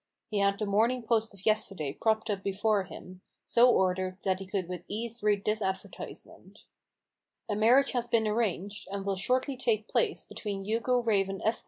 He 0.31 0.39
had 0.39 0.57
the 0.57 0.65
Morning 0.65 1.03
Post 1.03 1.31
of 1.31 1.45
yesterday 1.45 1.93
propped 1.93 2.31
up 2.31 2.41
before 2.41 2.85
him, 2.85 3.21
so 3.45 3.69
ordered, 3.69 4.17
that 4.23 4.39
he 4.39 4.47
could 4.47 4.67
with 4.67 4.81
ease 4.87 5.21
read 5.21 5.45
this 5.45 5.61
advertisement:—" 5.61 6.63
A 7.49 7.55
marriage 7.55 7.91
has 7.91 8.07
been 8.07 8.27
arranged, 8.27 8.87
and 8.89 9.05
will 9.05 9.15
shortly 9.15 9.55
take 9.55 9.87
place 9.87 10.25
between 10.25 10.65
Hugo 10.65 11.03
Raven, 11.03 11.39
Esq. 11.45 11.59